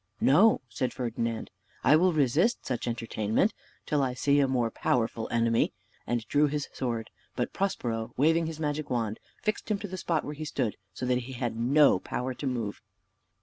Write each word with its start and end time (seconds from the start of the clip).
"No," 0.19 0.61
said 0.67 0.93
Ferdinand, 0.93 1.51
"I 1.83 1.95
will 1.95 2.11
resist 2.11 2.65
such 2.65 2.87
entertainment, 2.87 3.53
till 3.85 4.01
I 4.01 4.15
see 4.15 4.39
a 4.39 4.47
more 4.47 4.71
powerful 4.71 5.27
enemy," 5.29 5.73
and 6.07 6.27
drew 6.27 6.47
his 6.47 6.67
sword; 6.73 7.11
but 7.35 7.53
Prospero, 7.53 8.11
waving 8.17 8.47
his 8.47 8.59
magic 8.59 8.89
wand, 8.89 9.19
fixed 9.43 9.69
him 9.69 9.77
to 9.77 9.87
the 9.87 9.97
spot 9.97 10.25
where 10.25 10.33
he 10.33 10.43
stood, 10.43 10.75
so 10.91 11.05
that 11.05 11.19
he 11.19 11.33
had 11.33 11.55
no 11.55 11.99
power 11.99 12.33
to 12.33 12.47
move. 12.47 12.81